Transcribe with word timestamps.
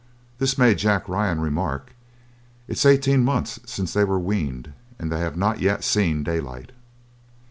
This 0.39 0.57
made 0.57 0.79
Jack 0.79 1.07
Ryan 1.07 1.41
remark, 1.41 1.93
"It's 2.67 2.87
eighteen 2.87 3.23
months 3.23 3.59
since 3.67 3.93
they 3.93 4.03
were 4.03 4.17
weaned, 4.17 4.73
and 4.97 5.11
they 5.11 5.19
have 5.19 5.37
not 5.37 5.59
yet 5.61 5.83
seen 5.83 6.23
daylight!" 6.23 6.71